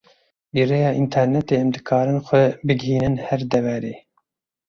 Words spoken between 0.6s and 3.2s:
rêya internetê em dikarin xwe bigihînin